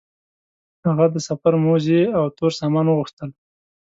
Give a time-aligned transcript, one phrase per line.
[0.87, 3.29] هغه د سفر موزې او تور سامان وغوښتل.